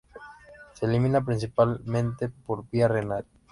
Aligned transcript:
Se 0.73 0.87
elimina 0.87 1.23
principalmente 1.23 2.29
por 2.29 2.67
vía 2.71 2.87
renal. 2.87 3.23